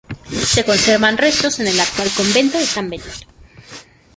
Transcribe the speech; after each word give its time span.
Se 0.45 0.65
conservan 0.65 1.15
restos 1.19 1.59
en 1.59 1.67
el 1.67 1.79
actual 1.79 2.09
Convento 2.17 2.57
de 2.57 2.65
San 2.65 2.89
Benito. 2.89 3.07